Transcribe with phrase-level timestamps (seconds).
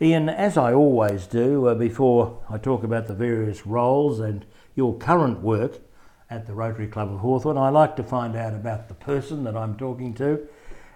[0.00, 4.96] Ian, as I always do uh, before I talk about the various roles and your
[4.96, 5.78] current work
[6.30, 9.56] at the Rotary Club of Hawthorn, I like to find out about the person that
[9.56, 10.46] I'm talking to.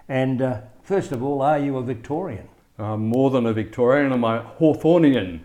[0.07, 2.47] And uh, first of all, are you a Victorian?
[2.79, 5.41] I'm more than a Victorian, I'm a Hawthornian.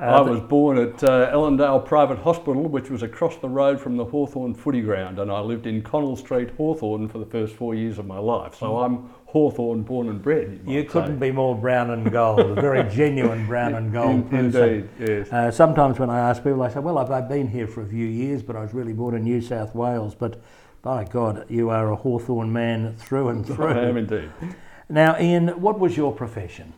[0.00, 3.96] Uh, I was born at uh, Ellendale Private Hospital, which was across the road from
[3.96, 7.74] the Hawthorn footy ground, and I lived in Connell Street, Hawthorn, for the first four
[7.74, 8.54] years of my life.
[8.54, 8.84] So mm.
[8.84, 10.60] I'm Hawthorn born and bred.
[10.64, 11.30] You, you couldn't say.
[11.30, 14.62] be more brown and gold, a very genuine brown and gold in, person.
[14.62, 15.32] Indeed, yes.
[15.32, 17.86] Uh, sometimes when I ask people, I say, well, I've, I've been here for a
[17.86, 20.14] few years, but I was really born in New South Wales.
[20.14, 20.40] But
[20.80, 23.66] by God, you are a Hawthorn man through and through.
[23.74, 24.30] I am indeed.
[24.88, 26.72] Now, Ian, what was your profession?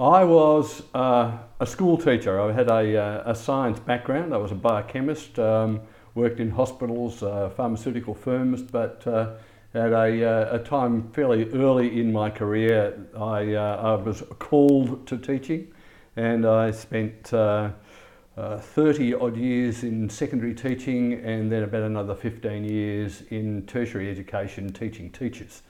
[0.00, 2.40] I was uh, a school teacher.
[2.40, 4.32] I had a, uh, a, science background.
[4.32, 5.82] I was a biochemist, um,
[6.14, 9.32] worked in hospitals, uh, pharmaceutical firms, but uh,
[9.74, 15.06] at a, uh, a, time fairly early in my career, I, uh, I was called
[15.06, 15.70] to teaching
[16.16, 23.22] and I spent 30 odd years in secondary teaching and then about another 15 years
[23.28, 25.60] in tertiary education teaching teachers.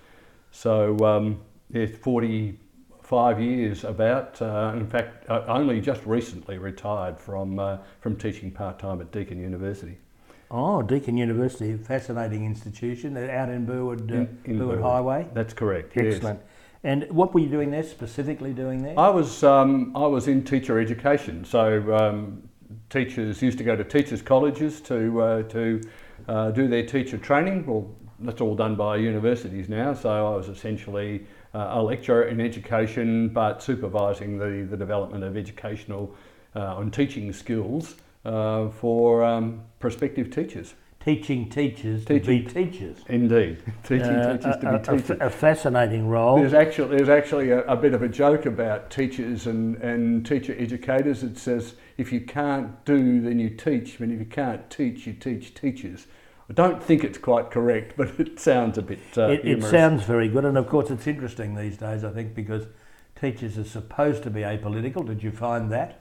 [0.53, 1.41] So, um,
[1.73, 2.57] yeah, 40
[3.11, 4.41] five years about.
[4.41, 9.11] Uh, in fact, uh, only just recently retired from, uh, from teaching part time at
[9.11, 9.99] Deakin University.
[10.49, 15.27] Oh, Deakin University, fascinating institution out in Burwood, uh, in, in Burwood, Burwood, Highway.
[15.35, 15.97] That's correct.
[15.97, 16.39] Excellent.
[16.39, 16.49] Yes.
[16.85, 18.97] And what were you doing there, specifically doing there?
[18.97, 21.45] I was, um, I was in teacher education.
[21.45, 22.49] So um,
[22.91, 25.81] teachers used to go to teachers' colleges to, uh, to
[26.29, 27.67] uh, do their teacher training.
[27.67, 29.95] Well, that's all done by universities now.
[29.95, 36.15] So I was essentially a lecturer in education, but supervising the, the development of educational
[36.55, 40.75] uh, and teaching skills uh, for um, prospective teachers.
[41.05, 42.99] Teaching teachers teaching, to be teachers.
[43.09, 45.19] Indeed, teaching uh, teachers to be teachers.
[45.19, 46.37] A, a, fascinating role.
[46.37, 50.55] There's actually there's actually a, a, bit of a joke about teachers and, and teacher
[50.59, 51.23] educators.
[51.23, 53.99] It says if you can't do, then you teach.
[53.99, 56.07] And if you can't teach, you teach teachers.
[56.51, 59.01] I don't think it's quite correct, but it sounds a bit.
[59.17, 62.05] Uh, it, it sounds very good, and of course, it's interesting these days.
[62.05, 62.67] I think because
[63.19, 65.07] teachers are supposed to be apolitical.
[65.07, 66.01] Did you find that?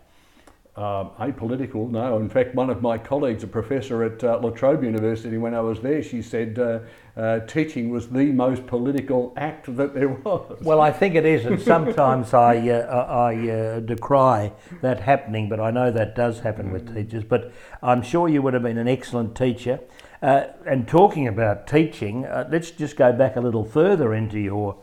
[0.75, 2.17] Um, apolitical, no.
[2.17, 5.59] In fact, one of my colleagues, a professor at uh, La Trobe University, when I
[5.59, 6.79] was there, she said uh,
[7.19, 10.57] uh, teaching was the most political act that there was.
[10.61, 15.59] Well, I think it is, and sometimes I, uh, I uh, decry that happening, but
[15.59, 17.25] I know that does happen with teachers.
[17.25, 17.51] But
[17.83, 19.81] I'm sure you would have been an excellent teacher.
[20.21, 24.75] Uh, and talking about teaching, uh, let's just go back a little further into your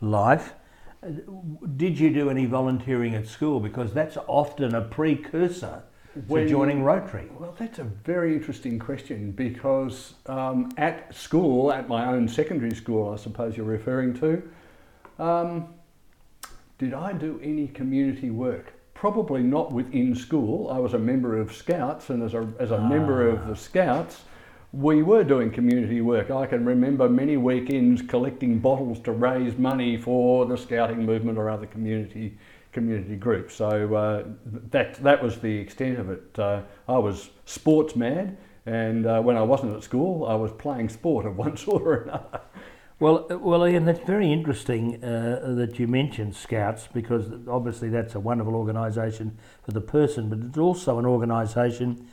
[0.00, 0.54] life.
[1.76, 3.58] Did you do any volunteering at school?
[3.58, 5.82] Because that's often a precursor
[6.26, 7.28] when, to joining Rotary.
[7.38, 13.12] Well, that's a very interesting question because um, at school, at my own secondary school,
[13.12, 14.42] I suppose you're referring to,
[15.18, 15.74] um,
[16.78, 18.72] did I do any community work?
[18.94, 20.70] Probably not within school.
[20.70, 22.88] I was a member of Scouts, and as a, as a ah.
[22.88, 24.22] member of the Scouts,
[24.72, 26.30] we were doing community work.
[26.30, 31.50] I can remember many weekends collecting bottles to raise money for the scouting movement or
[31.50, 32.38] other community
[32.72, 33.54] community groups.
[33.54, 34.24] So uh,
[34.70, 36.38] that that was the extent of it.
[36.38, 40.88] Uh, I was sports mad, and uh, when I wasn't at school, I was playing
[40.88, 42.40] sport of one sort or another.
[42.98, 48.14] Well, uh, well, Ian, that's very interesting uh, that you mentioned Scouts because obviously that's
[48.14, 52.08] a wonderful organisation for the person, but it's also an organisation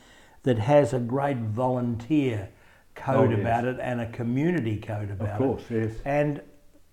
[0.49, 2.49] that has a great volunteer
[2.95, 3.39] code Oh, yes.
[3.39, 5.31] about it and a community code about it.
[5.33, 5.83] Of course, it.
[5.89, 5.93] yes.
[6.05, 6.41] And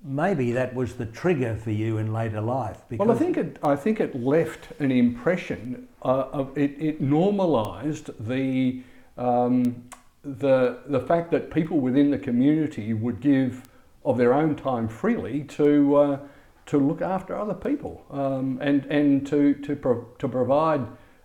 [0.04, 2.82] maybe that was the trigger for you in later life.
[2.90, 3.58] Because Well, I think it.
[3.62, 5.88] I think it left an impression.
[6.04, 8.82] Uh, of it, it normalised the
[9.16, 9.82] um,
[10.22, 13.62] the the fact that people within the community would give
[14.04, 16.18] of their own time freely to uh,
[16.66, 20.82] to look after other people um, and and to to pro- to provide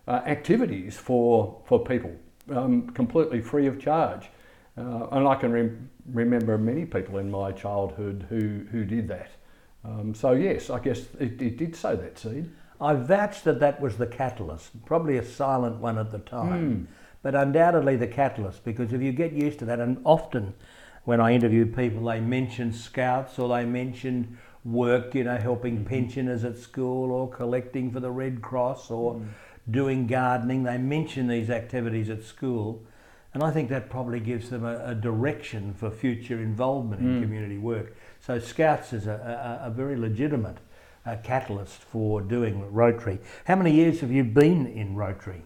[0.08, 2.10] uh, activities for for people
[2.56, 4.28] um, completely free of charge.
[4.76, 9.30] Uh, and I can rem- remember many people in my childhood who, who did that.
[9.84, 12.50] Um, so, yes, I guess it, it did sow that seed.
[12.80, 16.84] I vouch that that was the catalyst, probably a silent one at the time, Hmm.
[17.22, 20.54] but undoubtedly the catalyst because if you get used to that, and often
[21.04, 26.44] when I interview people, they mention scouts or they mention work, you know, helping pensioners
[26.44, 29.20] at school or collecting for the Red Cross or
[29.70, 30.64] doing gardening.
[30.64, 32.82] They mention these activities at school.
[33.34, 37.56] And I think that probably gives them a, a direction for future involvement in community
[37.56, 37.96] work.
[38.20, 40.58] So Scouts is a, a, a very legitimate
[41.06, 43.18] uh, catalyst for doing Rotary.
[43.46, 45.42] How many years have you been in Rotary?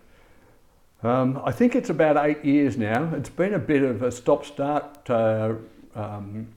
[1.03, 3.13] Um, I think it's about eight years now.
[3.15, 5.55] It's been a bit of a stop start uh,
[5.95, 6.49] um,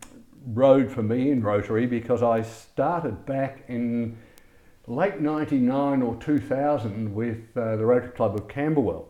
[0.47, 4.17] road for me in Rotary because I started back in
[4.89, 9.07] late 99 or 2000 with uh, the Rotary Club of Camberwell.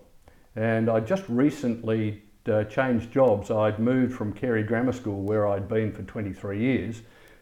[0.55, 2.21] And I just recently
[2.51, 3.49] uh, changed jobs.
[3.49, 7.01] I'd moved from Carey Grammar School, where I'd been for 23 years,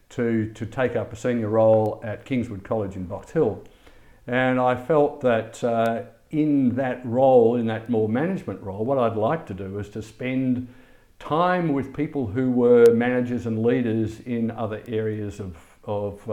[0.10, 3.64] to, to take up a senior role at Kingswood College in Box Hill.
[4.28, 9.18] And I felt that uh, in that role, in that more management role, what I'd
[9.18, 10.68] like to do is to spend
[11.18, 16.30] time with people who were managers and leaders in other areas of, of,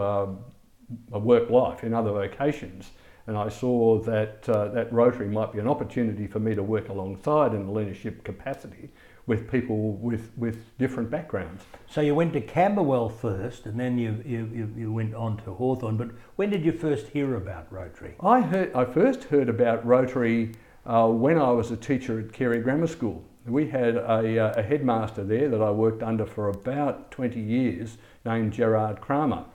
[1.11, 2.91] of work life, in other vocations.
[3.27, 6.89] And I saw that, uh, that Rotary might be an opportunity for me to work
[6.89, 8.89] alongside in a leadership capacity
[9.27, 11.63] with people with, with different backgrounds.
[11.89, 15.97] So you went to Camberwell first, and then you, you, you, went on to Hawthorn.
[15.97, 18.15] But when did you first hear about Rotary?
[18.21, 20.53] I, heard, I first heard about Rotary
[20.85, 23.23] uh, when I was a teacher at Carey Grammar School.
[23.47, 27.97] We had a, uh, a headmaster there that I worked under for about 20 years
[28.25, 29.45] named Gerard Kramer.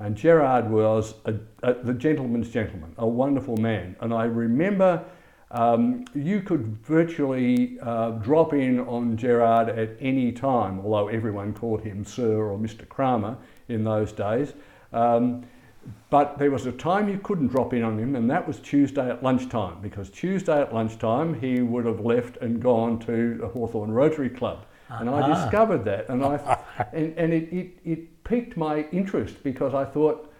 [0.00, 3.96] And Gerard was a, a, the gentleman's gentleman, a wonderful man.
[4.00, 5.04] And I remember
[5.50, 11.80] um, you could virtually uh, drop in on Gerard at any time, although everyone called
[11.82, 12.88] him Sir or Mr.
[12.88, 13.36] Kramer
[13.68, 14.52] in those days.
[14.92, 15.44] Um,
[16.10, 19.08] but there was a time you couldn't drop in on him, and that was Tuesday
[19.08, 23.90] at lunchtime, because Tuesday at lunchtime he would have left and gone to the Hawthorn
[23.90, 24.66] Rotary Club.
[24.90, 25.34] And I Ah.
[25.44, 26.57] discovered that, and, I,
[26.92, 30.32] and, and it, it, it piqued my interest because I thought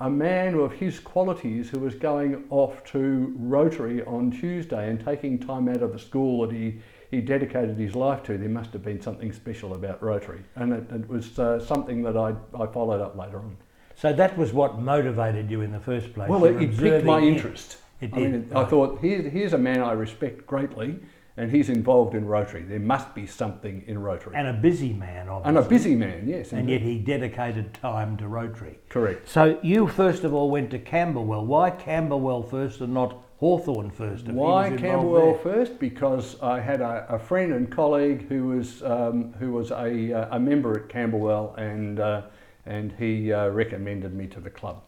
[0.00, 5.38] a man of his qualities who was going off to Rotary on Tuesday and taking
[5.38, 8.84] time out of the school that he, he dedicated his life to, there must have
[8.84, 10.42] been something special about Rotary.
[10.54, 13.56] And it, it was uh, something that I, I followed up later on.
[13.94, 16.28] So that was what motivated you in the first place.
[16.28, 17.78] Well, it, it piqued my interest.
[18.02, 20.98] It I, mean, did, I thought, here's a man I respect greatly,
[21.36, 22.62] and he's involved in Rotary.
[22.62, 24.34] There must be something in Rotary.
[24.36, 25.48] And a busy man, obviously.
[25.48, 26.52] And a busy man, yes.
[26.52, 26.72] And indeed.
[26.72, 28.78] yet he dedicated time to Rotary.
[28.88, 29.28] Correct.
[29.28, 31.44] So you first of all went to Camberwell.
[31.44, 34.26] Why Camberwell first and not Hawthorn first?
[34.28, 35.42] Why Camberwell there?
[35.42, 35.78] first?
[35.78, 40.36] Because I had a, a friend and colleague who was um, who was a, uh,
[40.36, 42.22] a member at Camberwell, and uh,
[42.64, 44.82] and he uh, recommended me to the club.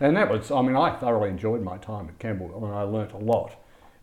[0.00, 3.12] And that was, I mean, I thoroughly enjoyed my time at Camberwell, and I learnt
[3.12, 3.54] a lot.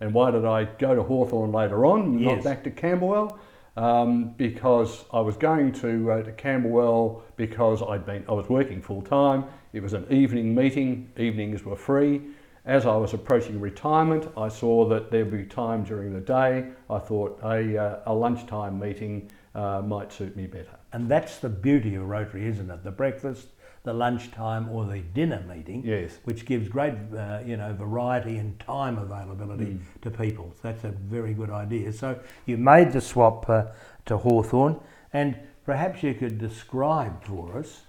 [0.02, 2.36] And why did I go to Hawthorn later on, Yes.
[2.36, 3.40] not back to Camberwell?
[3.78, 8.82] Um, because I was going to uh, to Camberwell because I'd been I was working
[8.82, 9.46] full time.
[9.72, 11.10] It was an evening meeting.
[11.18, 12.22] Evenings were free.
[12.66, 16.68] As I was approaching retirement, I saw that there'd be time during the day.
[16.90, 20.78] I thought a, uh, a lunchtime meeting uh, might suit me better.
[20.94, 22.84] And that's the beauty of Rotary, isn't it?
[22.84, 23.48] The breakfast,
[23.84, 26.20] the lunchtime, or the dinner meeting, Yes.
[26.24, 29.80] which gives great, uh, you know, variety and time availability Mm.
[30.02, 30.52] to people.
[30.56, 31.92] So that's a very good idea.
[31.92, 33.66] So you made the swap uh,
[34.06, 34.80] to Hawthorn,
[35.14, 35.36] and
[35.66, 37.82] perhaps you could describe for us.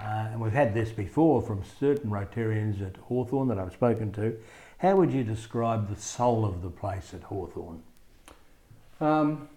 [0.00, 4.36] Uh, and we've had this before from certain Rotarians at Hawthorn that I've spoken to.
[4.78, 7.82] How would you describe the soul of the place at Hawthorn?
[9.00, 9.48] Um,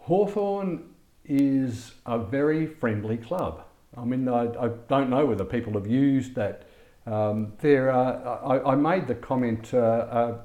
[0.00, 0.94] Hawthorn
[1.24, 3.64] is a very friendly club.
[3.96, 6.64] I mean, I, I don't know whether people have used that.
[7.06, 9.78] Um, there, I, I made the comment uh,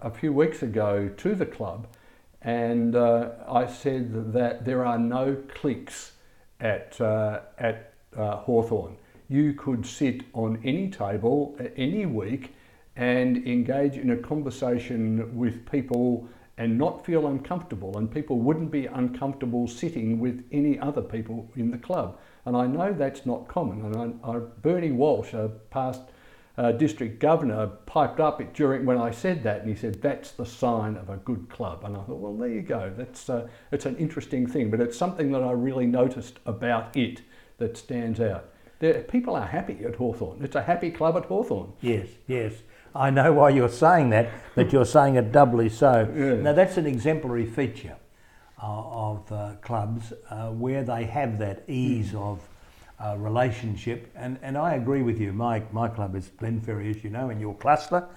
[0.01, 1.87] a, a few weeks ago to the club,
[2.41, 6.13] and uh, I said that there are no cliques
[6.59, 8.97] at uh, at uh, Hawthorn.
[9.27, 12.55] You could sit on any table any week
[12.95, 18.85] and engage in a conversation with people and not feel uncomfortable, and people wouldn't be
[18.85, 22.17] uncomfortable sitting with any other people in the club.
[22.45, 23.83] And I know that's not common.
[23.85, 26.01] And I, I, Bernie Walsh, a past
[26.57, 30.45] uh, district governor, piped up during when I said that, and he said that's the
[30.45, 31.83] sign of a good club.
[31.83, 32.93] And I thought, well, there you go.
[32.95, 37.21] That's uh, it's an interesting thing, but it's something that I really noticed about it
[37.57, 38.49] that stands out.
[38.79, 40.43] There, people are happy at Hawthorn.
[40.43, 41.73] It's a happy club at Hawthorn.
[41.81, 42.53] Yes, yes.
[42.93, 46.09] I know why you're saying that, but you're saying it doubly so.
[46.15, 46.35] Yeah.
[46.35, 47.97] Now, that's an exemplary feature
[48.61, 52.17] of uh, clubs uh, where they have that ease Hmm.
[52.17, 52.49] of
[52.99, 54.09] uh, relationship.
[54.15, 55.33] And, and I agree with you.
[55.33, 58.07] My, my club is Glenferrie, as you know, in your cluster.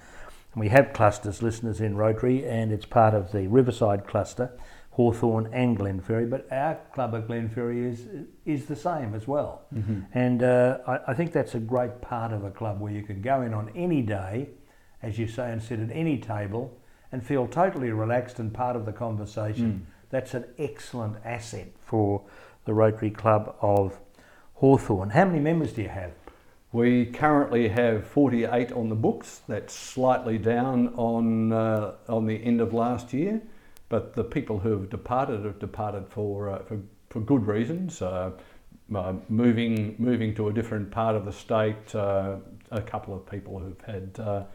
[0.55, 4.53] And we have clusters, listeners, in Rotary, and it's part of the Riverside cluster,
[4.93, 6.31] Hawthorn and Glenferrie.
[6.31, 8.07] But our club at Glenferrie is,
[8.47, 9.63] is the same as well.
[10.15, 13.21] And uh, I, I think that's a great part of a club where you can
[13.21, 14.49] go in on any day,
[15.03, 16.79] as you say, and sit at any table
[17.11, 19.87] and feel totally relaxed and part of the conversation.
[20.11, 22.23] That's an excellent asset for
[22.65, 23.99] the Rotary Club of
[24.55, 25.11] Hawthorn.
[25.11, 26.13] How many members do you have?
[26.73, 29.43] We currently have 48 on the books.
[29.49, 33.41] That's slightly down on uh, on the end of last year,
[33.89, 38.03] but the people who have departed have departed for uh, for, for good reasons.
[38.03, 38.33] Uh,
[38.95, 41.95] uh, moving moving to a different part of the state.
[41.95, 42.37] Uh,
[42.71, 44.47] a couple of people who've had.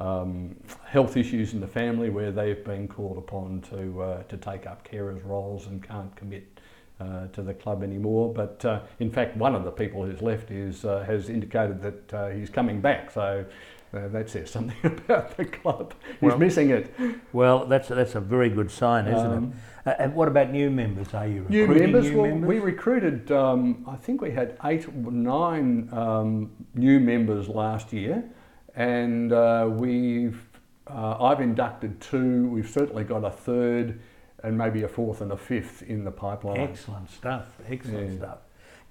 [0.00, 4.66] Um, health issues in the family where they've been called upon to uh, to take
[4.66, 6.58] up carers roles and can't commit
[6.98, 8.32] uh, to the club anymore.
[8.32, 12.14] But uh, in fact, one of the people who's left is uh, has indicated that
[12.14, 13.10] uh, he's coming back.
[13.10, 13.44] So
[13.92, 15.92] uh, that says something about the club.
[16.18, 16.94] He's Well- missing it.
[17.34, 19.52] Well, that's that's a very good sign, isn't Um,
[19.84, 19.88] it?
[19.90, 21.12] Uh, and what about new members?
[21.12, 22.10] Are you New recruiting members.
[22.10, 22.48] new well, members?
[22.48, 23.30] we recruited.
[23.32, 28.24] Um, I think we had eight, or nine um, new members last year,
[28.74, 30.40] and uh, we've.
[30.86, 32.48] Uh, I've inducted two.
[32.48, 34.00] We've certainly got a third,
[34.42, 36.58] and maybe a fourth and a fifth in the pipeline.
[36.58, 37.46] Excellent stuff.
[37.68, 38.16] Excellent Yeah.
[38.18, 38.38] stuff.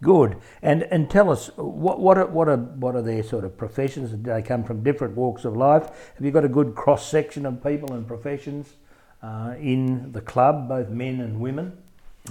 [0.01, 0.37] Good.
[0.61, 4.11] And and tell us what what are, what are what are their sort of professions?
[4.11, 6.13] Do they come from different walks of life?
[6.15, 8.77] Have you got a good cross section of people and professions
[9.21, 11.77] uh, in the club, both men and women?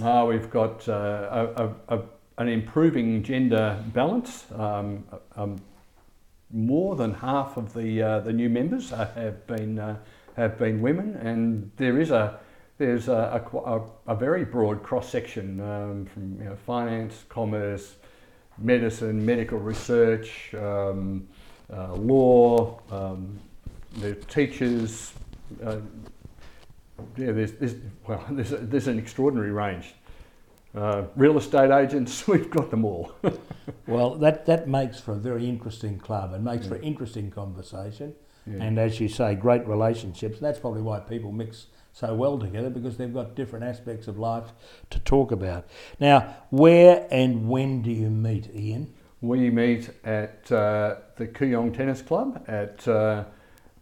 [0.01, 2.01] Ah, we've got uh, a, a, a,
[2.39, 4.45] an improving gender balance.
[4.55, 5.03] Um,
[5.35, 5.61] um,
[6.51, 9.97] more than half of the uh, the new members have been uh,
[10.35, 12.39] have been women, and there is a
[12.79, 17.95] there's a, a, a, a very broad cross section um, from you know, finance, commerce,
[18.57, 21.27] medicine, medical research, um,
[21.71, 23.37] uh, law, um,
[23.97, 25.13] the teachers.
[25.63, 25.77] Uh,
[27.17, 27.75] yeah, there's, there's
[28.07, 29.93] well, there's, a, there's an extraordinary range.
[30.75, 33.11] Uh, real estate agents, we've got them all.
[33.87, 38.13] Well, that that makes for a very interesting club and makes for interesting conversation.
[38.45, 38.63] Yeah.
[38.63, 40.39] And as you say, great relationships.
[40.39, 44.51] That's probably why people mix so well together because they've got different aspects of life
[44.89, 45.67] to talk about.
[45.99, 48.93] Now, where and when do you meet, Ian?
[49.21, 53.25] We meet at uh, the Kooyong Tennis Club at uh,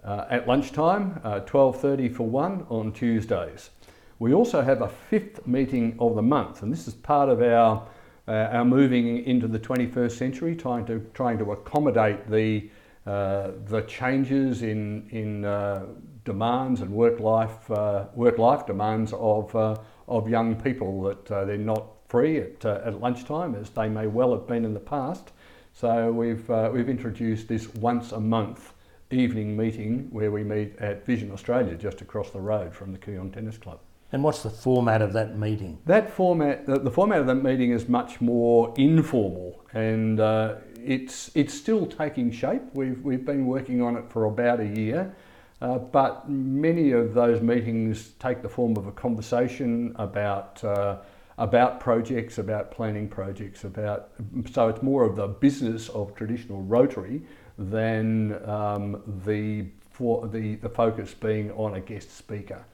[0.03, 3.69] uh, at lunchtime, uh, 12:30 for one on Tuesdays.
[4.19, 7.87] We also have a fifth meeting of the month, and this is part of our
[8.27, 12.69] uh, our moving into the 21st century, trying to trying to accommodate the
[13.05, 15.85] uh, the changes in in uh,
[16.25, 19.75] demands and work life uh, work life demands of uh,
[20.07, 24.31] of young people that uh, they're not free at, at lunchtime as they may well
[24.31, 25.31] have been in the past.
[25.73, 28.73] So we've we've introduced this once a month
[29.11, 33.31] evening meeting where we meet at Vision Australia just across the road from the Kooyong
[33.31, 33.79] Tennis Club.
[34.11, 35.79] And what's the format of that meeting?
[35.85, 41.53] That format, the, format of that meeting is much more informal, and uh, it's it's
[41.53, 42.61] still taking shape.
[42.73, 45.13] We've we've been working on it for about a year,
[45.61, 50.63] uh, but many of those meetings take the form of a conversation about.
[50.63, 50.97] Uh,
[51.39, 54.09] about projects, about planning projects, about
[54.51, 57.21] so it's more of the business of traditional Rotary
[57.59, 62.65] than um, the for the the focus being on a guest speaker.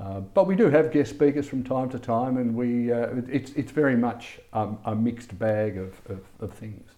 [0.00, 3.52] Uh, but we do have guest speakers from time to time, and we uh, it's
[3.52, 6.88] it's very much um, a mixed bag of, of, of things.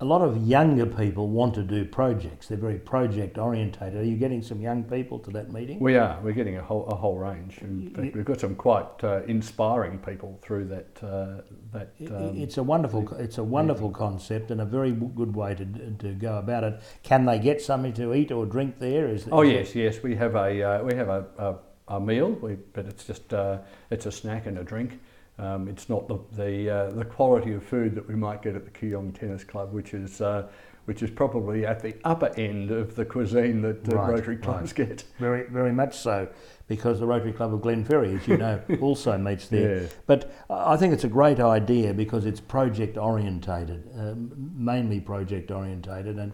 [0.00, 2.48] A lot of younger people want to do projects.
[2.48, 4.00] They're very project orientated.
[4.00, 5.78] Are you getting some young people to that meeting?
[5.78, 7.58] We are we're getting a whole a whole range.
[7.58, 11.92] In fact, we've got some quite uh, inspiring people through that uh, that.
[12.12, 16.12] Um, it's a wonderful, it's a wonderful concept and a very good way to, to
[16.14, 16.82] go about it.
[17.04, 19.06] Can they get something to eat or drink there?
[19.06, 21.54] Is oh is yes, yes, we have a uh, we have a, a,
[21.92, 23.58] a meal, we, but it's just uh,
[23.90, 25.00] it's a snack and a drink.
[25.38, 28.64] Um, it's not the the, uh, the quality of food that we might get at
[28.64, 30.48] the Kooyong Tennis Club, which is uh,
[30.86, 34.72] which is probably at the upper end of the cuisine that uh, Right, Rotary clubs
[34.72, 35.04] get.
[35.18, 36.28] Very, very much so,
[36.66, 39.82] because the Rotary Club of Glenferrie, as you know, also meets there.
[39.82, 39.88] Yeah.
[40.06, 46.18] But I think it's a great idea because it's project orientated, um, mainly project orientated,
[46.18, 46.32] and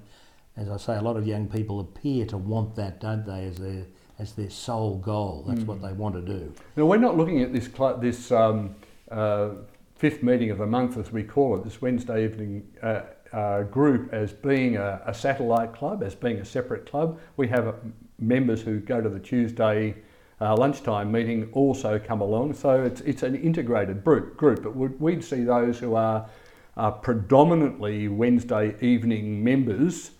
[0.56, 3.58] as I say, a lot of young people appear to want that, don't they, as
[3.58, 3.84] their
[4.18, 5.44] as their sole goal.
[5.46, 6.52] That's what they want to do.
[6.76, 8.74] Now, we're not looking at this cl- this um,
[9.10, 9.50] uh,
[9.94, 14.12] fifth meeting of the month, as we call it, this Wednesday evening uh, uh, group,
[14.12, 17.20] as being a, a satellite club, as being a separate club.
[17.36, 17.72] We have uh,
[18.18, 19.94] members who go to the Tuesday
[20.40, 24.36] uh, lunchtime meeting also come along, so it's it's an integrated group.
[24.36, 26.28] Group, but we'd, we'd see those who are,
[26.76, 30.12] are predominantly Wednesday evening members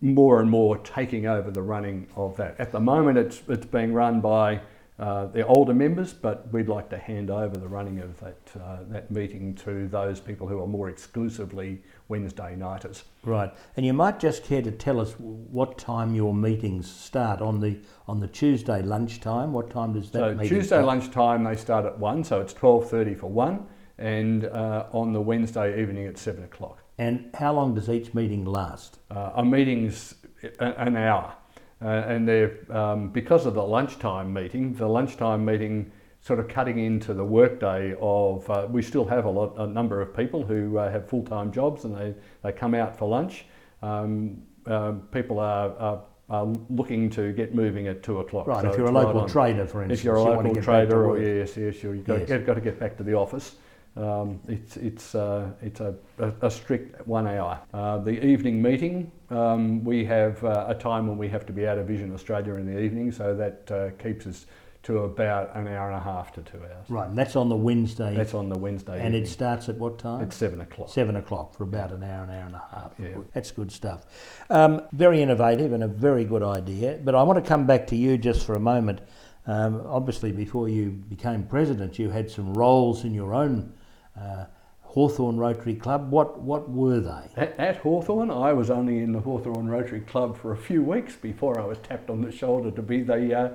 [0.00, 2.58] more and more taking over the running of that.
[2.58, 4.60] At the moment, it's it's being run by
[4.98, 8.78] uh, the older members, but we'd like to hand over the running of that uh,
[8.88, 13.04] that meeting to those people who are more exclusively Wednesday nighters.
[13.22, 17.60] Right, and you might just care to tell us what time your meetings start on
[17.60, 19.52] the on the Tuesday lunchtime.
[19.52, 20.84] What time does that So meeting Tuesday start?
[20.84, 23.66] lunchtime they start at one, so it's twelve thirty for one,
[23.98, 26.82] and uh, on the Wednesday evening at seven o'clock.
[26.98, 28.98] And how long does each meeting last?
[29.10, 30.14] Uh, our meetings
[30.60, 31.34] an hour,
[31.82, 34.74] uh, and they're um, because of the lunchtime meeting.
[34.74, 38.48] The lunchtime meeting sort of cutting into the workday of.
[38.48, 41.52] Uh, we still have a lot, a number of people who uh, have full time
[41.52, 43.44] jobs, and they, they come out for lunch.
[43.82, 48.46] Um, um, people are, are, are looking to get moving at two o'clock.
[48.46, 50.30] Right, so if you're a it's right local trader, for instance, If you're a you
[50.30, 52.30] local trader, or yes, yes, you've got, Yes.
[52.30, 53.56] you've got to get back to the office.
[53.96, 57.58] Um, it's it's uh, it's a, a, a strict one hour.
[57.72, 61.66] Uh, the evening meeting, um, we have uh, a time when we have to be
[61.66, 64.44] out of Vision Australia in the evening, so that uh, keeps us
[64.82, 66.88] to about an hour and a half to two hours.
[66.88, 69.04] Right, and that's on the Wednesday, That's on the Wednesday.
[69.04, 70.20] and it starts at what time?
[70.20, 70.90] it's seven o'clock.
[70.90, 72.92] Seven o'clock for about an hour, an hour and a half.
[72.98, 73.08] Yeah.
[73.32, 74.04] That's good stuff.
[74.48, 77.00] Um, very innovative and a very good idea.
[77.02, 79.00] But I want to come back to you just for a moment.
[79.48, 83.72] Um, obviously, before you became president, you had some roles in your own
[84.20, 84.46] uh,
[84.82, 86.10] Hawthorn Rotary Club.
[86.10, 87.30] What what were they?
[87.36, 91.16] At, at Hawthorn, I was only in the Hawthorn Rotary Club for a few weeks
[91.16, 93.48] before I was tapped on the shoulder to be the uh,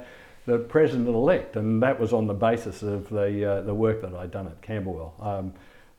[0.46, 4.14] the president elect, and that was on the basis of the uh, the work that
[4.14, 5.16] I'd done at Camberwell.
[5.20, 5.54] Um,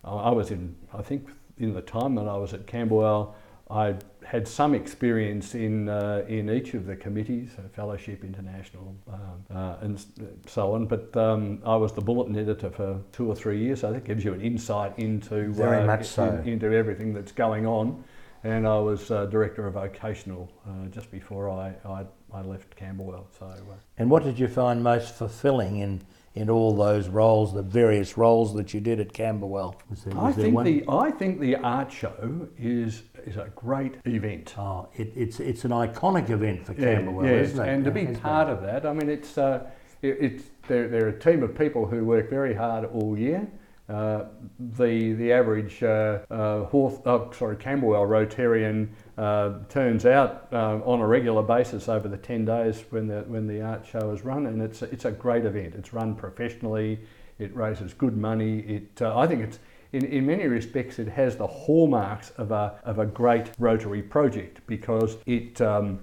[0.04, 3.36] I was in, I think, in the time that I was at Camberwell,
[3.72, 9.44] I had some experience in uh, in each of the committees, uh, Fellowship International, um,
[9.54, 10.04] uh, and
[10.46, 10.86] so on.
[10.86, 13.80] But um, I was the bulletin editor for two or three years.
[13.80, 16.42] So that gives you an insight into Very uh, much in- so.
[16.44, 18.04] into everything that's going on.
[18.44, 22.04] And I was uh, director of vocational uh, just before I, I,
[22.34, 23.28] I left Camberwell.
[23.38, 26.00] So uh, And what did you find most fulfilling in,
[26.34, 29.80] in all those roles, the various roles that you did at Camberwell?
[29.88, 33.50] Was there, I was there think the I think the art show is is a
[33.54, 34.54] great event.
[34.58, 37.68] Oh, it, it's it's an iconic event for Yeah, Camberwell, yes, isn't it?
[37.68, 39.66] and to be has part of that, I mean, it's uh,
[40.02, 43.48] it, it's they're, they're a team of people who work very hard all year.
[43.88, 44.24] Uh,
[44.78, 51.06] the the average uh, uh, oh, sorry Camberwell Rotarian uh, turns out uh, on a
[51.06, 54.62] regular basis over the ten days when the when the art show is run, and
[54.62, 55.74] it's a, it's a great event.
[55.74, 57.00] It's run professionally.
[57.38, 58.60] It raises good money.
[58.60, 59.58] It uh, I think it's
[59.92, 64.60] in, in many respects, it has the hallmarks of a, of a great Rotary project
[64.66, 66.00] because it, um,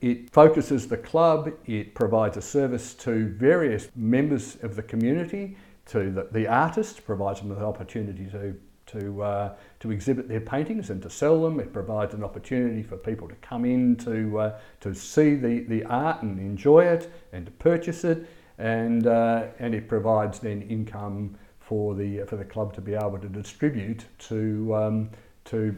[0.00, 6.10] it, focuses the club, it provides a service to various members of the community, to
[6.10, 8.54] the, the artists, provides them with the opportunity to,
[8.86, 11.60] to, uh, to exhibit their paintings and to sell them.
[11.60, 15.84] It provides an opportunity for people to come in to, uh, to see the, the
[15.84, 18.26] art and enjoy it and to purchase it.
[18.58, 21.36] And, uh, and it provides then income
[21.72, 25.08] for the for the club to be able to distribute to um,
[25.46, 25.74] to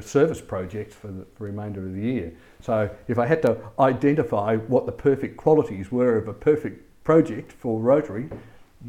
[0.00, 2.32] service projects for the remainder of the year.
[2.60, 7.50] So if I had to identify what the perfect qualities were of a perfect project
[7.50, 8.28] for Rotary,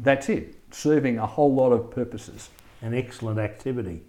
[0.02, 2.50] that's it, serving a whole lot of purposes.
[2.80, 4.02] An excellent activity.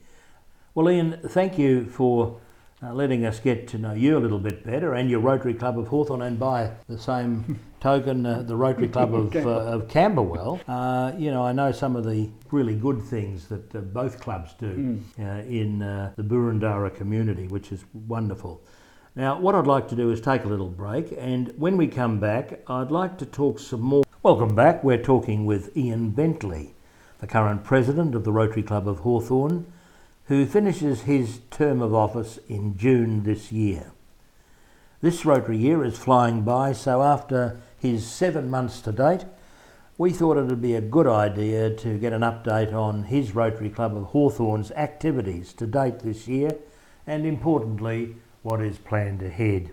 [0.76, 2.40] Well, Ian, thank you for
[2.84, 5.78] uh, letting us get to know you a little bit better and your Rotary Club
[5.78, 10.60] of Hawthorn, and by the same token, uh, the Rotary Club of, uh, of Camberwell.
[10.68, 14.54] Uh, you know, I know some of the really good things that uh, both clubs
[14.60, 18.62] do uh, in uh, the Boroondara community, which is wonderful.
[19.16, 22.20] Now, what I'd like to do is take a little break, and when we come
[22.20, 24.04] back, I'd like to talk some more.
[24.24, 24.84] Welcome back.
[24.84, 26.74] We're talking with Ian Bentley,
[27.20, 29.66] the current president of the Rotary Club of Hawthorn,
[30.32, 33.92] who finishes his term of office in June this year.
[35.02, 39.26] This Rotary year is flying by, so after his seven months to date,
[39.98, 43.70] we thought it would be a good idea to get an update on his Rotary
[43.70, 46.52] Club of Hawthorn's activities to date this year
[47.06, 49.72] and importantly what is planned ahead.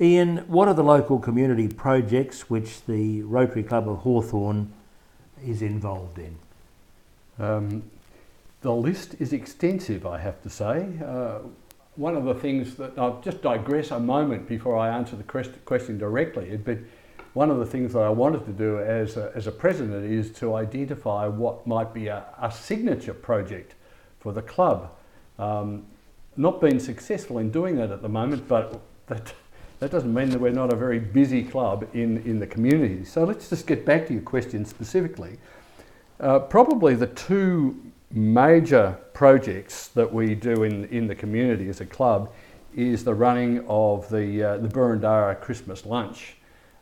[0.00, 4.72] Ian, what are the local community projects which the Rotary Club of Hawthorn
[5.44, 6.38] is involved in?
[7.38, 7.82] Um,
[8.62, 10.88] the list is extensive, I have to say.
[11.04, 11.40] Uh,
[11.96, 15.24] one of the things that I'll just digress a moment before I answer the
[15.64, 16.78] question directly, but
[17.34, 20.30] one of the things that I wanted to do as a, as a president is
[20.38, 23.74] to identify what might be a, a signature project
[24.20, 24.90] for the club.
[25.38, 25.84] Um,
[26.36, 29.34] not been successful in doing that at the moment, but that,
[29.80, 33.04] that doesn't mean that we're not a very busy club in, in the community.
[33.04, 35.38] So let's just get back to your question specifically.
[36.20, 41.86] Uh, probably the two major projects that we do in, in the community as a
[41.86, 42.32] club
[42.74, 46.36] is the running of the, uh, the Boroondara Christmas lunch.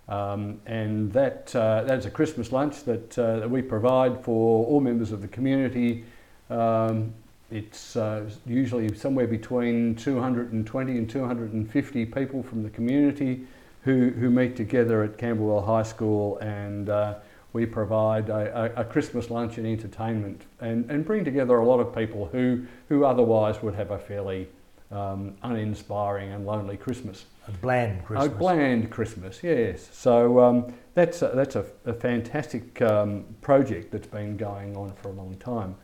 [0.08, 4.80] Um, and that, uh, that's a Christmas lunch that, uh, that we provide for all
[4.80, 6.04] members of the community.
[6.48, 7.14] Um,
[7.50, 13.46] it's uh, usually somewhere between 220 and 250 people from the community
[13.82, 17.14] who, who meet together at Camberwell High School and uh,
[17.52, 21.94] we provide a, a, Christmas lunch and entertainment and, and bring together a lot of
[21.94, 24.48] people who, who otherwise would have a fairly
[24.92, 27.24] um, uninspiring and lonely Christmas.
[27.48, 28.26] A bland Christmas.
[28.26, 29.88] A bland Christmas, yes.
[29.92, 35.08] So um, that's, a, that's a, a fantastic um, project that's been going on for
[35.08, 35.74] a long time.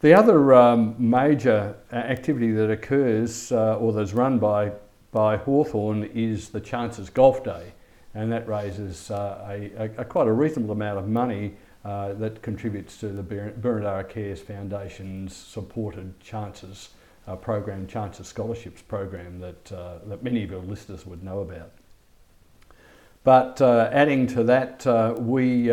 [0.00, 4.72] The other um, major activity that occurs uh, or that's run by,
[5.10, 7.72] by Hawthorn is the Chances Golf Day
[8.18, 11.54] and that raises uh, a, a, a, quite a reasonable amount of money
[11.84, 16.88] uh, that contributes to the Boroondara Cares Foundation's supported Chances
[17.28, 21.70] uh, program, Chances Scholarships program that, uh, that many of your listeners would know about.
[23.22, 25.70] But uh, adding to that, uh, we,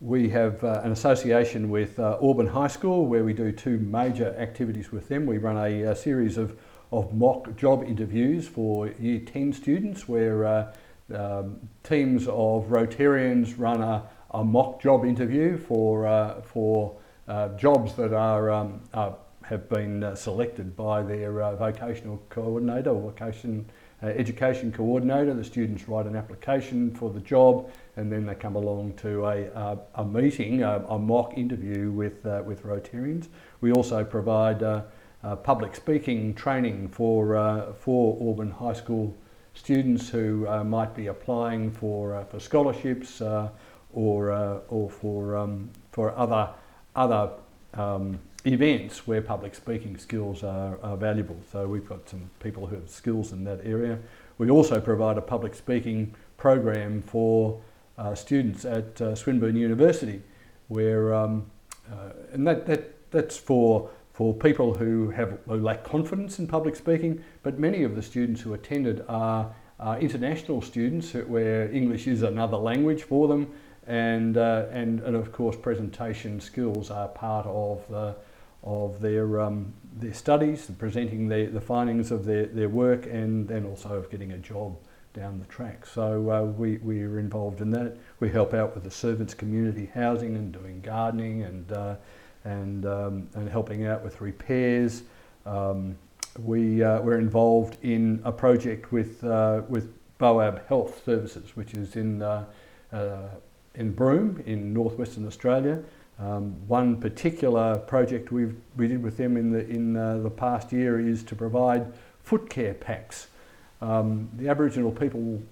[0.00, 5.08] we have an association with Auburn High School where we do two major activities with
[5.08, 5.26] them.
[5.26, 6.58] We run a, a series of,
[6.90, 10.72] of mock job interviews for Year 10 students where
[11.14, 16.96] um, teams of Rotarians run a, a, mock job interview for, uh, for
[17.28, 18.80] uh, jobs that are, um,
[19.42, 23.64] have been uh, selected by their uh, vocational coordinator or vocation
[24.02, 25.32] uh, education coordinator.
[25.32, 29.44] The students write an application for the job and then they come along to a,
[29.44, 33.28] a, a meeting, a, a, mock interview with, uh, with Rotarians.
[33.60, 34.84] We also provide
[35.42, 39.16] public speaking training for, for Auburn High School
[39.56, 43.48] students who uh, might be applying for, uh, for scholarships uh,
[43.92, 46.50] or, uh, or for, um, for other,
[46.94, 47.30] other
[47.74, 51.36] um, events where public speaking skills are, are, valuable.
[51.50, 53.98] So we've got some people who have skills in that area.
[54.38, 57.60] We also provide a public speaking program for
[57.96, 60.22] uh, students at uh, Swinburne University
[60.68, 61.50] where, um,
[62.32, 67.22] and that, that, that's for for people who have who lack confidence in public speaking,
[67.42, 72.56] but many of the students who attended are, are international students where English is another
[72.56, 73.52] language for them,
[73.86, 78.16] and, uh, and, and of course presentation skills are part of, the,
[78.64, 83.66] of their, um, their studies, presenting the, the findings of their, their work, and then
[83.66, 84.78] also of getting a job
[85.12, 85.84] down the track.
[85.84, 87.98] So uh, we, we are involved in that.
[88.20, 91.96] We help out with the servants community housing and doing gardening and uh,
[92.46, 95.02] and, um, and helping out with repairs.
[95.44, 95.96] Um,
[96.38, 101.96] we uh, were involved in a project with, uh, with Boab Health Services, which is
[101.96, 102.44] in, uh,
[102.92, 103.28] uh
[103.74, 105.82] in Broome in northwestern Australia.
[106.18, 110.72] Um, one particular project we we did with them in, the, in uh, the past
[110.72, 113.26] year is to provide foot care packs.
[113.82, 115.42] Um, the Aboriginal people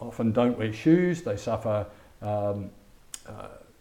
[0.00, 1.86] often don't wear shoes, they suffer
[2.22, 2.70] um,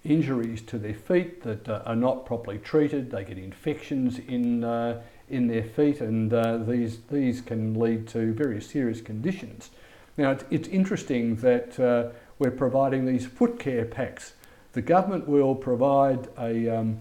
[0.05, 3.11] injuries to their feet that uh, are not properly treated.
[3.11, 8.33] They get infections in, uh, in their feet, and uh, these, these can lead to
[8.33, 9.71] very serious conditions.
[10.17, 14.33] Now, it's, it's interesting that uh, we're providing these foot care packs.
[14.73, 16.99] The government will provide a, um,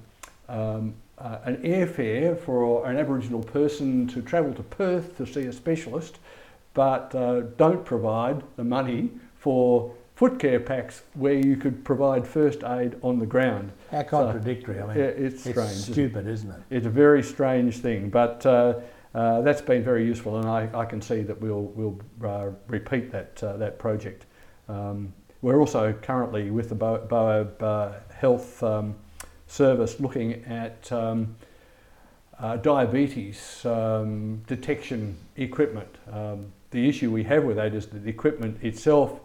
[0.49, 5.53] um, uh, an airfare for an Aboriginal person to travel to Perth to see a
[5.53, 6.19] specialist,
[6.73, 12.63] but uh, don't provide the money for foot care packs where you could provide first
[12.65, 13.73] aid on the ground.
[13.91, 14.77] How contradictory!
[14.77, 15.59] So, I mean, yeah, it's strange.
[15.59, 16.61] It's stupid, isn't it?
[16.71, 18.81] It's a very strange thing, but uh,
[19.15, 23.11] uh, that's been very useful, and I, I, can see that we'll we'll uh, repeat
[23.11, 24.27] that uh, that project.
[24.69, 28.95] Um, we're also currently with the Boab uh, Health um,
[29.47, 30.91] Service looking at.
[30.93, 31.37] Um,
[32.41, 35.89] uh, diabetes um, detection equipment.
[36.11, 39.21] Um, the issue we have with that is that the equipment itself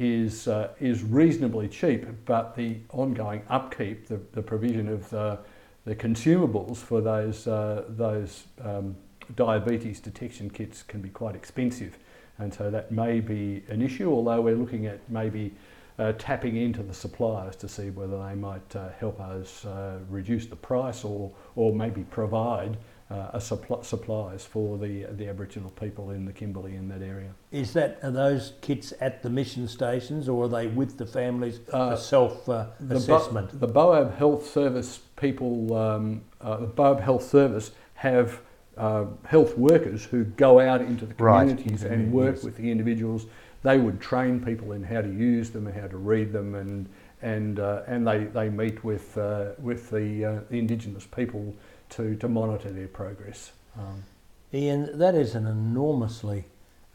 [0.00, 5.38] is uh, is reasonably cheap, but the ongoing upkeep, the, the provision of the,
[5.84, 8.96] the consumables for those uh, those um,
[9.36, 11.98] diabetes detection kits can be quite expensive,
[12.38, 14.10] and so that may be an issue.
[14.10, 15.52] Although we're looking at maybe
[15.98, 20.46] uh, tapping into the suppliers to see whether they might uh, help us uh, reduce
[20.46, 22.78] the price or or maybe provide
[23.10, 27.30] uh, a suppl- supplies for the the Aboriginal people in the Kimberley in that area.
[27.50, 31.60] Is that are those kits at the mission stations, or are they with the families
[31.72, 33.60] Uh, for self uh, The, Bo- assessment?
[33.60, 38.40] the Boab Health Service people, um, uh, the Boab Health Service have
[38.76, 42.44] uh, health workers who go out into the communities into and work communities.
[42.44, 43.26] with the individuals.
[43.62, 46.88] They would train people in how to use them and how to read them, and
[47.22, 51.52] and uh, and they, they meet with uh, with the, uh, the Indigenous people
[51.90, 53.52] to, to monitor their progress.
[53.78, 54.04] Um,
[54.52, 56.44] Ian, that is an enormously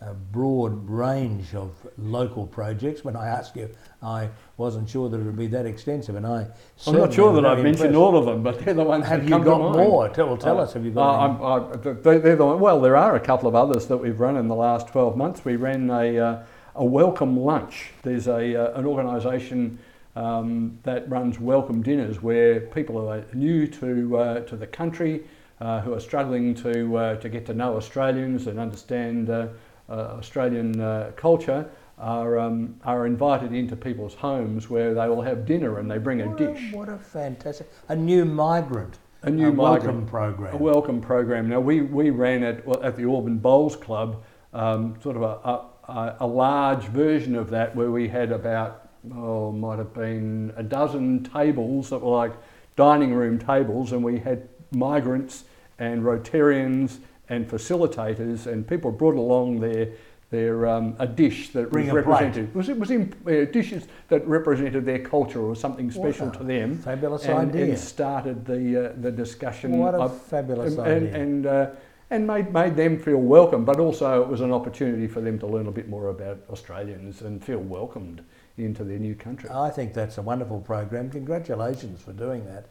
[0.02, 3.04] uh, broad range of local projects.
[3.06, 3.70] When I asked you,
[4.04, 6.48] I wasn't sure that it would be that extensive, and I.
[6.86, 9.26] I'm not sure that I've mentioned all of them, but they're the ones Have that
[9.26, 10.10] you come got more?
[10.10, 10.74] Tell, tell Uh, us.
[10.74, 11.42] Have you Uh, got?
[11.72, 14.48] I, they- they're the, well, there are a couple of others that we've run in
[14.50, 15.46] the last 12 months.
[15.46, 16.40] We ran a, uh,
[16.76, 17.94] a welcome lunch.
[18.04, 19.80] There's a, uh, an organisation
[20.16, 25.24] um, that runs welcome dinners where people who are new to, uh, to the country,
[25.60, 29.48] uh, who are struggling to, uh, to get to know Australians and understand uh,
[29.90, 35.46] uh, Australian uh, culture, are, um, are invited into people's homes where they will have
[35.46, 36.72] dinner and they bring a What dish.
[36.74, 37.72] What a fantastic!
[37.88, 38.98] A new migrant.
[39.24, 40.54] A new a welcome program.
[40.54, 41.50] A welcome program.
[41.50, 44.24] Now we, we ran it at the Auburn Bowls Club,
[44.54, 48.85] um, sort of a, a, a large version of that where we had about
[49.16, 52.34] oh might have been a dozen tables that were like
[52.76, 55.46] dining room tables, and we had migrants
[55.80, 59.90] and Rotarians and facilitators, and people brought along their
[60.32, 62.54] their um, a dish that Bring was represented.
[62.56, 66.78] Was it was in uh, dishes that represented their culture or something special to them.
[66.80, 67.66] Fabulous and, idea.
[67.66, 71.16] and started the uh, the discussion what a of- fabulous and idea.
[71.16, 71.70] and, uh,
[72.10, 75.48] and made made them feel welcome, but also it was an opportunity for them to
[75.48, 78.24] learn a bit more about Australians and feel welcomed
[78.58, 79.50] into their new country.
[79.50, 81.10] I think that's a wonderful program.
[81.10, 82.68] Congratulations for doing that.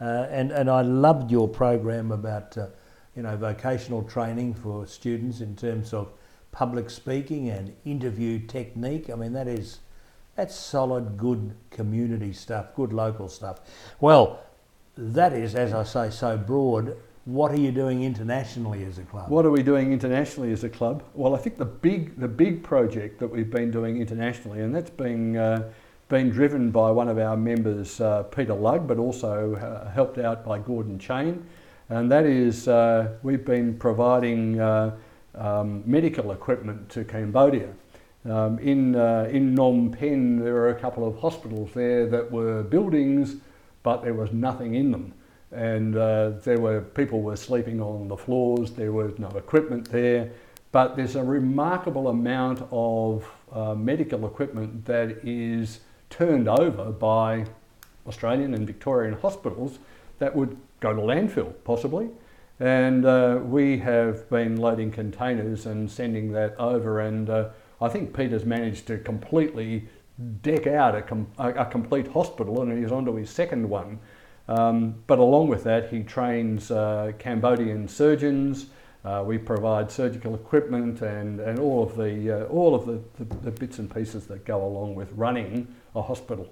[0.00, 2.68] Uh, and, and I loved your program about, uh,
[3.16, 6.12] you know, vocational training for students in terms of
[6.52, 9.10] public speaking and interview technique.
[9.10, 9.80] I mean, that is,
[10.36, 13.60] that's solid, good community stuff, good local stuff.
[14.00, 14.40] Well,
[14.96, 16.96] that is, as I say, so broad.
[17.28, 19.28] What are you doing internationally as a club?
[19.28, 21.02] What are we doing internationally as a club?
[21.12, 24.88] Well, I think the big the big project that we've been doing internationally, and that's
[24.88, 25.70] being uh,
[26.08, 30.42] been driven by one of our members, uh, Peter Lugg, but also uh, helped out
[30.42, 31.44] by Gordon Chain,
[31.90, 34.96] and that is uh, we've been providing uh,
[35.34, 37.68] um, medical equipment to Cambodia.
[38.24, 42.62] Um, in uh, in Phnom Penh, there are a couple of hospitals there that were
[42.62, 43.36] buildings,
[43.82, 45.12] but there was nothing in them
[45.52, 48.72] and uh, there were people were sleeping on the floors.
[48.72, 50.30] There was no equipment there,
[50.72, 55.80] but there's a remarkable amount of uh, medical equipment that is
[56.10, 57.46] turned over by
[58.06, 59.78] Australian and Victorian hospitals
[60.18, 62.08] that would go to landfill possibly.
[62.60, 68.16] And uh, we have been loading containers and sending that over, and uh, I think
[68.16, 69.88] Peter's managed to completely
[70.42, 74.00] deck out a, com- a, a complete hospital, and he's onto his second one.
[74.48, 78.66] Um, but along with that, he trains uh, Cambodian surgeons.
[79.04, 83.34] Uh, we provide surgical equipment and, and all of the uh, all of the, the,
[83.36, 86.48] the bits and pieces that go along with running a hospital.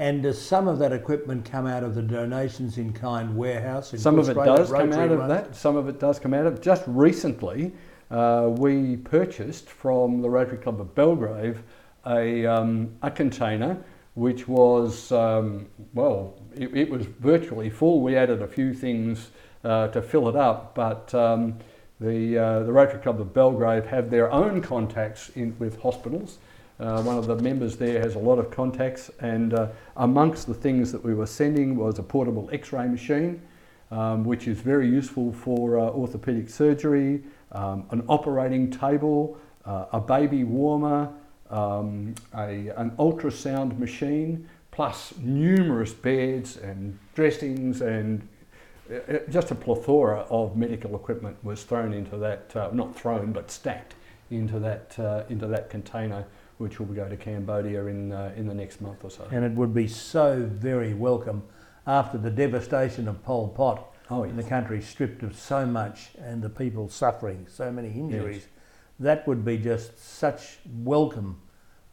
[0.00, 3.92] And does some of that equipment come out of the donations in kind warehouse?
[3.92, 5.28] In Some of it does come out of runs?
[5.28, 5.56] that.
[5.56, 6.60] Some of it does come out of.
[6.60, 7.72] Just recently,
[8.10, 11.62] uh, we purchased from the Rotary Club of Belgrave
[12.06, 13.76] a um, a container
[14.18, 18.02] which was um, well, it, it was virtually full.
[18.02, 19.30] We added a few things
[19.62, 21.58] uh, to fill it up, but um,
[22.00, 26.38] the uh, the Rotary Club of Belgrave have their own contacts in, with hospitals.
[26.80, 30.54] Uh, one of the members there has a lot of contacts, and uh, amongst the
[30.54, 33.40] things that we were sending was a portable X-ray machine,
[33.92, 40.00] um, which is very useful for uh, orthopaedic surgery, um, an operating table, uh, a
[40.00, 41.08] baby warmer,
[41.50, 48.26] um, a, an ultrasound machine, plus numerous beds and dressings and
[48.90, 53.32] uh, uh, just a plethora of medical equipment was thrown into that, uh, not thrown,
[53.32, 53.94] but stacked
[54.30, 56.24] into that, uh, into that container,
[56.58, 59.26] which will go to Cambodia in, uh, in the next month or so.
[59.30, 61.42] And it would be so very welcome
[61.86, 66.40] after the devastation of Pol Pot Oh, and the country stripped of so much and
[66.40, 68.46] the people suffering so many injuries.
[69.00, 71.40] That would be just such welcome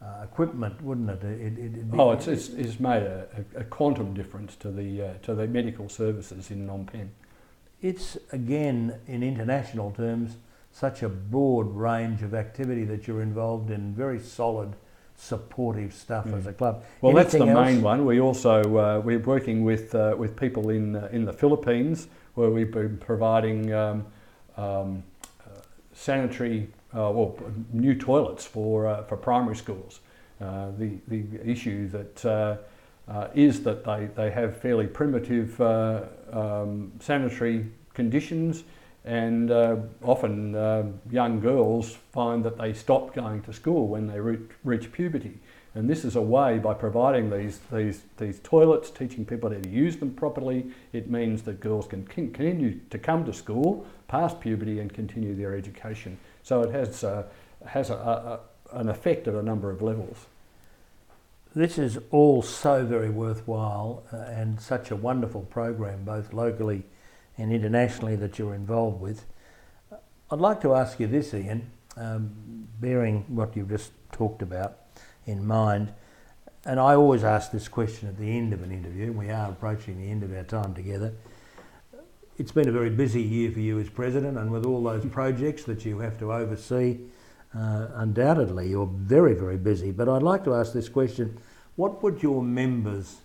[0.02, 1.24] uh, equipment, wouldn't it?
[1.24, 5.34] it, it oh, it's, it's, it's made a, a, quantum difference to the, uh, to
[5.34, 7.12] the medical services in Phnom Penh.
[7.82, 10.38] It's, again, in international terms,
[10.72, 14.76] such a broad range of activity that you're involved in, very solid,
[15.16, 16.38] supportive stuff mm.
[16.38, 16.84] as a club.
[17.02, 17.66] Well, Anything that's the else?
[17.66, 18.06] main one.
[18.06, 22.50] We also uh, we're working with uh, with people in uh, in the Philippines where
[22.50, 24.06] we've been providing um,
[24.58, 25.04] um,
[25.46, 25.62] uh,
[25.94, 27.38] sanitary well
[27.72, 30.00] new toilets for uh, for primary schools.
[30.40, 32.60] the the issue that
[33.36, 38.64] is that they, they have fairly primitive um, sanitary conditions
[39.06, 44.20] and uh, often uh, young girls find that they stop going to school when they
[44.20, 45.38] reach, reach, puberty.
[45.76, 49.70] And this is a way, by providing these, these, these toilets, teaching people how to
[49.70, 54.80] use them properly, it means that girls can continue to come to school past puberty
[54.80, 56.18] and continue their education.
[56.46, 57.24] So it has, uh,
[57.66, 58.40] has a, a,
[58.78, 60.28] an effect at a number of levels.
[61.56, 66.84] This is all so very worthwhile uh, and such a wonderful program, both locally
[67.40, 69.26] and internationally that you're involved with.
[70.30, 74.78] I'd like to ask you this, Ian, um, bearing what you've just talked about
[75.26, 75.94] in mind,
[76.64, 79.12] and I always ask this question at the end of an interview.
[79.12, 81.12] We are approaching the end of our time together.
[82.38, 85.64] It's been a very busy year for you as president, and with all those projects
[85.64, 87.00] that you have to oversee,
[87.58, 89.92] uh, undoubtedly you're very, very busy.
[89.92, 91.38] But I'd like to ask this question
[91.78, 93.18] what would your members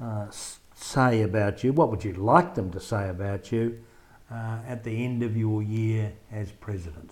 [0.00, 0.26] uh,
[0.74, 1.72] say about you?
[1.72, 3.82] What would you like them to say about you
[4.30, 7.10] uh, at the end of your year as president?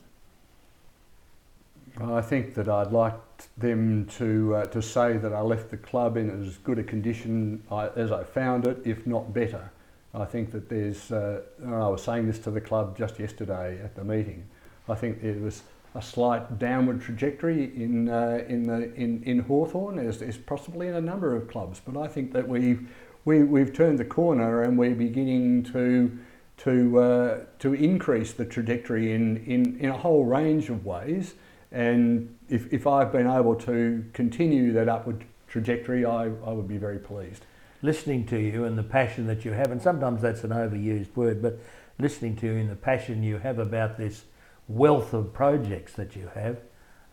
[2.01, 3.14] I think that I'd like
[3.57, 7.62] them to uh, to say that I left the club in as good a condition
[7.70, 9.70] as I found it, if not better.
[10.16, 11.12] I think that there's.
[11.12, 14.48] Uh, I was saying this to the club just yesterday at the meeting.
[14.88, 15.62] I think there was
[15.94, 20.94] a slight downward trajectory in uh, in the in in Hawthorn, as, as possibly in
[20.94, 21.81] a number of clubs.
[21.85, 22.88] But I think that we've
[23.26, 26.18] we, we've turned the corner and we're beginning to
[26.59, 31.35] to uh, to increase the trajectory in, in, in a whole range of ways.
[31.72, 36.79] And if, if I've been able to continue that upward trajectory, I, I would be
[36.79, 37.44] very pleased.
[37.82, 41.42] Listening to you and the passion that you have, and sometimes that's an overused word,
[41.42, 41.58] but
[41.98, 44.24] listening to you and the passion you have about this
[44.68, 46.58] wealth of projects that you have,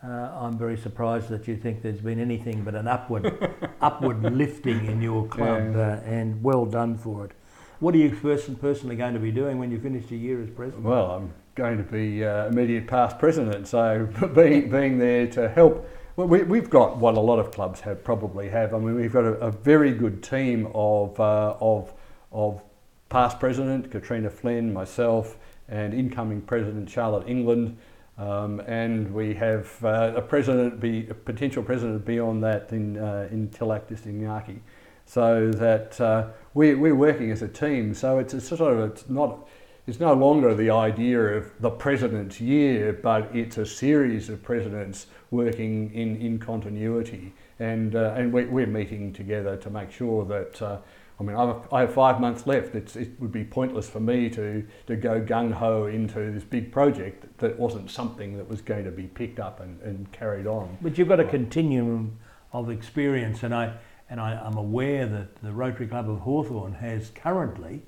[0.02, 4.86] uh, I'm very surprised that you think there's been anything but an upward, upward lifting
[4.86, 5.80] in your club, yeah.
[5.80, 7.32] uh, and well done for it.
[7.80, 10.50] What are you person, personally going to be doing when you finish your year as
[10.50, 10.84] president?
[10.84, 15.88] Well, I'm going to be uh, immediate past president, so being being there to help.
[16.16, 18.72] Well, we, we've got what a lot of clubs have probably have.
[18.72, 21.92] I mean, we've got a, a very good team of uh, of
[22.30, 22.62] of
[23.08, 25.36] past president Katrina Flynn, myself,
[25.68, 27.76] and incoming president Charlotte England.
[28.16, 33.28] Um, and we have uh, a president, be a potential president beyond that in uh,
[33.32, 34.60] in Tilak Distingyaki,
[35.06, 37.92] so that uh, we, we're working as a team.
[37.92, 39.48] So it's a sort of it's not
[39.88, 45.08] it's no longer the idea of the president's year, but it's a series of presidents
[45.34, 50.62] working in, in continuity, and uh, and we, we're meeting together to make sure that
[50.62, 50.78] uh,
[51.18, 52.74] I mean, I have five months left.
[52.74, 56.72] It's, it would be pointless for me to, to go gung ho into this big
[56.72, 60.76] project that wasn't something that was going to be picked up and, and carried on.
[60.82, 62.18] But you've got a continuum
[62.52, 63.74] of experience, and, I,
[64.10, 67.82] and I, am aware that the Rotary Club of Hawthorn has currently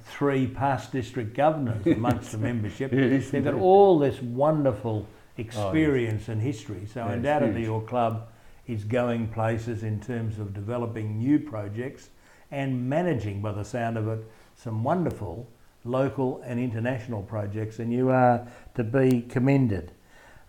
[0.00, 2.90] three past district governors amongst the membership.
[2.90, 6.28] They've got all this wonderful experience oh, yes.
[6.28, 8.28] and history, so yeah, undoubtedly your club
[8.66, 12.10] is going places in terms of developing new projects
[12.50, 15.48] and managing, by the sound of it, some wonderful
[15.84, 19.92] local and international projects, and you are to be commended.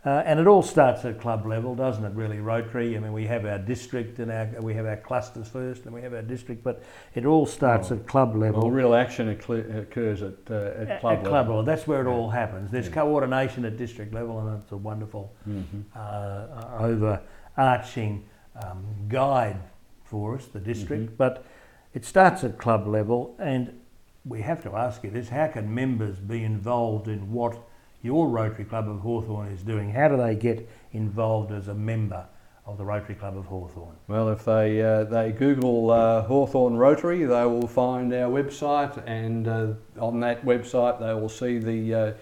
[0.06, 2.14] Uh, and it all starts at club level, doesn't it?
[2.14, 2.98] Really, Rotary.
[2.98, 6.02] I mean, we have our district and our we have our clusters first, and we
[6.02, 6.84] have our district, but
[7.16, 7.96] it all starts oh.
[7.96, 8.64] at club level.
[8.64, 11.30] Well, real action occurs at, uh, at club at level.
[11.30, 11.64] club level.
[11.64, 12.70] That's where it all happens.
[12.70, 12.96] There's yeah.
[12.96, 15.82] coordination at district level, and it's a wonderful mm-hmm.
[15.96, 18.26] uh, overarching
[18.62, 19.62] um, guide
[20.04, 21.04] for us, the district.
[21.04, 21.16] Mm-hmm.
[21.16, 21.46] But
[21.94, 23.80] it starts at club level, and
[24.26, 27.58] we have to ask you this how can members be involved in what
[28.04, 29.90] your Rotary Club of Hawthorn is doing?
[29.90, 32.28] How do they get involved as a member?
[32.66, 33.98] Of the Rotary Club of Hawthorn.
[34.08, 39.50] Well, if they uh, they Google uh, Hawthorn Rotary, they will find our website, and
[39.50, 42.14] uh, on that website they will see the uh,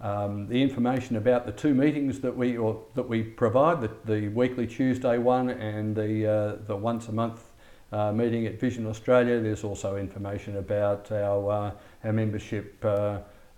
[0.00, 4.28] um, the information about the two meetings that we or that we provide, the, the
[4.28, 7.42] weekly Tuesday one and the uh, the once a month
[7.90, 9.40] uh, meeting at Vision Australia.
[9.40, 11.74] There's also information about our,
[12.04, 12.84] our membership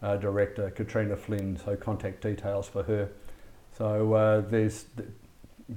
[0.03, 3.11] uh, director, Katrina Flynn, so contact details for her.
[3.76, 4.86] So uh, there's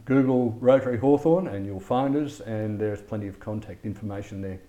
[0.06, 4.60] Google Rotary Hawthorn and you'll find us, and there's plenty of contact information there.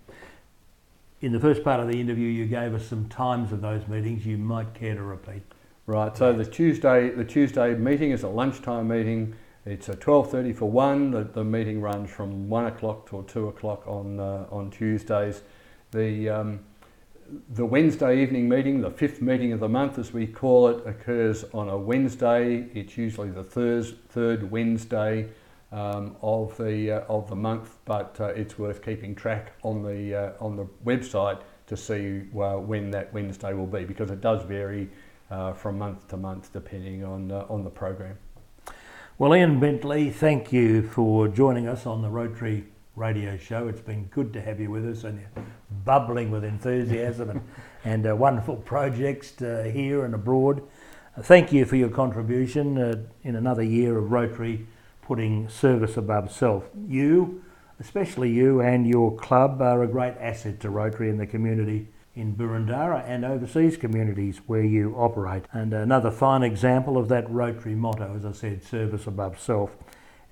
[1.20, 4.26] In the first part of the interview, you gave us some times of those meetings.
[4.26, 5.42] You might care to repeat.
[5.86, 6.16] Right.
[6.16, 9.34] So the Tuesday, the Tuesday meeting is a lunchtime meeting.
[9.66, 11.10] It's a 12:30 for one.
[11.10, 15.42] The, the meeting runs from one o'clock till two o'clock on uh, on Tuesdays.
[15.92, 16.60] The um,
[17.50, 21.44] the Wednesday evening meeting, the fifth meeting of the month as we call it, occurs
[21.52, 22.66] on a Wednesday.
[22.74, 25.28] It's usually the third, third Wednesday
[25.72, 30.14] um, of, the, uh, of the month, but uh, it's worth keeping track on the,
[30.14, 34.42] uh, on the website to see well, when that Wednesday will be because it does
[34.44, 34.90] vary
[35.30, 38.18] uh, from month to month depending on, uh, on the program.
[39.18, 42.66] Well, Ian Bentley, thank you for joining us on the Rotary
[42.96, 43.66] radio show.
[43.66, 45.44] It's been good to have you with us and you're
[45.84, 47.40] bubbling with enthusiasm and,
[47.84, 50.62] and uh, wonderful projects uh, here and abroad.
[51.16, 54.66] Uh, thank you for your contribution uh, in another year of Rotary
[55.02, 56.64] putting service above self.
[56.86, 57.42] You,
[57.80, 62.36] especially you and your club, are a great asset to Rotary and the community in
[62.36, 65.46] Boroondara and overseas communities where you operate.
[65.52, 69.76] And another fine example of that Rotary motto, as I said, service above self,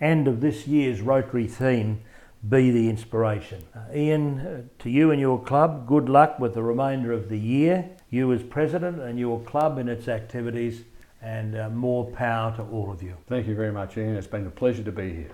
[0.00, 2.02] and of this year's Rotary theme,
[2.49, 3.62] be the inspiration.
[3.74, 7.38] Uh, Ian, uh, to you and your club, good luck with the remainder of the
[7.38, 7.90] year.
[8.11, 10.82] You as president and your club in its activities,
[11.22, 13.16] and uh, more power to all of you.
[13.28, 14.16] Thank you very much, Ian.
[14.16, 15.30] It's been a pleasure to be here.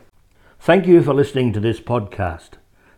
[0.61, 2.51] Thank you for listening to this podcast.